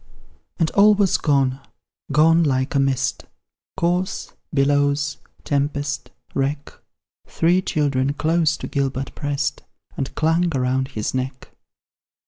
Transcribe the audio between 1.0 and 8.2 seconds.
gone gone like a mist, Corse, billows, tempest, wreck; Three children